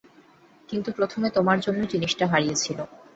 [0.69, 2.79] কিন্তু প্রথমে তোমার জন্যই জিনিসটা হারিয়েছিল।